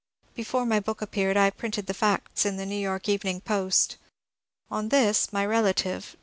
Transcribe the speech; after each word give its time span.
Before 0.33 0.65
my 0.65 0.79
book 0.79 0.99
appeared 1.03 1.37
I 1.37 1.51
printed 1.51 1.85
the 1.85 1.93
facts 1.93 2.43
in 2.43 2.57
the" 2.57 2.65
New 2.65 2.73
York 2.73 3.07
Evening 3.07 3.39
Post." 3.39 3.97
On 4.71 4.89
this 4.89 5.31
my 5.31 5.45
relative. 5.45 6.17